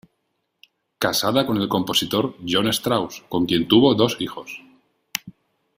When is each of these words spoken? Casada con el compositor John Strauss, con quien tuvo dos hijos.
Casada 0.97 1.45
con 1.45 1.57
el 1.57 1.69
compositor 1.69 2.35
John 2.47 2.67
Strauss, 2.69 3.21
con 3.29 3.45
quien 3.45 3.67
tuvo 3.67 3.93
dos 3.93 4.17
hijos. 4.19 4.59